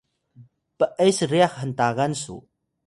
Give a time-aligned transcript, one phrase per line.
[0.77, 2.35] p’es ryax hntagan su!